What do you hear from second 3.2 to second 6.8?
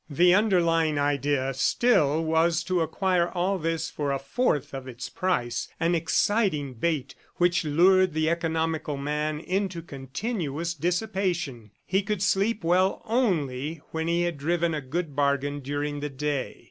all this for a fourth of its price an exciting